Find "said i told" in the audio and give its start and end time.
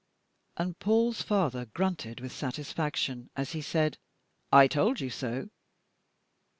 3.61-4.99